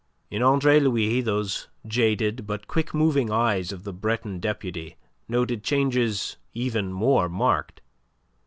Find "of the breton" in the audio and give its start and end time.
3.71-4.39